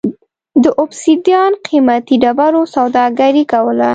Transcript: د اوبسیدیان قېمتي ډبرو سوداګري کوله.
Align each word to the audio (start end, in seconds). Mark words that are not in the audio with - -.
د 0.63 0.65
اوبسیدیان 0.81 1.51
قېمتي 1.65 2.15
ډبرو 2.23 2.61
سوداګري 2.75 3.43
کوله. 3.51 3.89